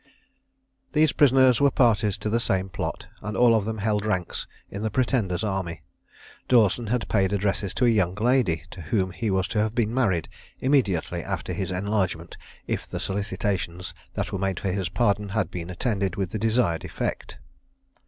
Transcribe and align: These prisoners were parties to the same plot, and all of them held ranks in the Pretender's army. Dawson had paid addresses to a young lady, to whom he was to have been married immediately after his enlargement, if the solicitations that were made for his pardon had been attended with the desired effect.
These 0.93 1.11
prisoners 1.11 1.61
were 1.61 1.69
parties 1.69 2.17
to 2.17 2.29
the 2.31 2.39
same 2.39 2.69
plot, 2.69 3.05
and 3.21 3.37
all 3.37 3.53
of 3.53 3.65
them 3.65 3.77
held 3.77 4.03
ranks 4.03 4.47
in 4.71 4.81
the 4.81 4.89
Pretender's 4.89 5.43
army. 5.43 5.83
Dawson 6.47 6.87
had 6.87 7.07
paid 7.07 7.31
addresses 7.31 7.71
to 7.75 7.85
a 7.85 7.89
young 7.89 8.15
lady, 8.15 8.63
to 8.71 8.81
whom 8.81 9.11
he 9.11 9.29
was 9.29 9.47
to 9.49 9.59
have 9.59 9.75
been 9.75 9.93
married 9.93 10.27
immediately 10.59 11.23
after 11.23 11.53
his 11.53 11.69
enlargement, 11.69 12.35
if 12.65 12.87
the 12.87 12.99
solicitations 12.99 13.93
that 14.15 14.31
were 14.33 14.39
made 14.39 14.59
for 14.59 14.71
his 14.71 14.89
pardon 14.89 15.29
had 15.29 15.51
been 15.51 15.69
attended 15.69 16.15
with 16.15 16.31
the 16.31 16.39
desired 16.39 16.83
effect. 16.83 17.37